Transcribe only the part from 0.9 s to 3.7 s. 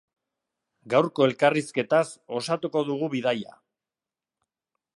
Gaurko elkarrizketaz osatuko dugu bidaia.